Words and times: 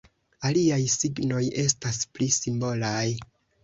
Aliaj 0.47 0.79
signoj 0.95 1.43
estas 1.67 2.03
pli 2.17 2.33
simbolaj. 2.43 3.09